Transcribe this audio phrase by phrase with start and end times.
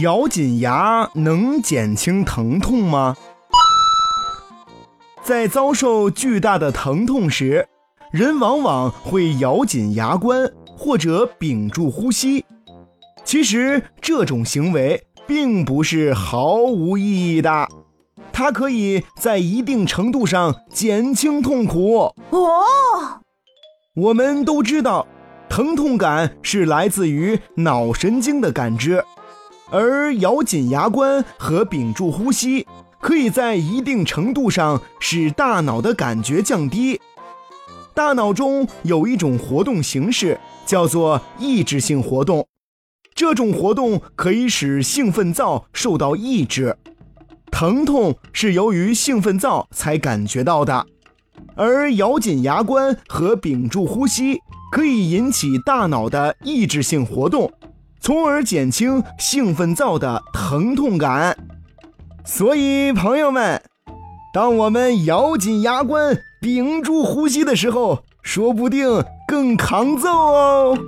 [0.00, 3.14] 咬紧牙能减轻疼痛吗？
[5.22, 7.68] 在遭受巨大的疼痛时，
[8.10, 12.42] 人往往会咬紧牙关或者屏住呼吸。
[13.22, 17.68] 其实这种行为并不是毫无意义的，
[18.32, 22.14] 它可以在一定程度上减轻痛苦。
[22.30, 23.20] 哦，
[23.94, 25.06] 我们都知道，
[25.50, 29.04] 疼痛感是来自于脑神经的感知，
[29.72, 32.64] 而咬紧牙关和屏住呼吸。
[33.00, 37.00] 可以在一定程度上使大脑的感觉降低。
[37.92, 42.46] 大脑中有一种活动形式叫做抑制性活动，
[43.12, 46.76] 这种活动可以使兴奋灶受到抑制。
[47.50, 50.86] 疼痛是由于兴奋灶才感觉到的，
[51.56, 54.38] 而咬紧牙关和屏住呼吸
[54.70, 57.52] 可以引起大脑的抑制性活动，
[58.02, 61.36] 从而减轻兴奋灶的疼痛感。
[62.24, 63.62] 所以，朋友们，
[64.34, 70.78] 当我们咬紧牙关、屏住呼吸的时候，说不定更抗揍哦。